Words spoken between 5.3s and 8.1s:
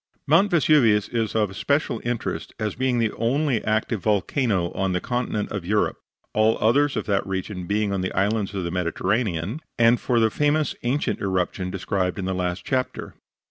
of Europe all others of that region being on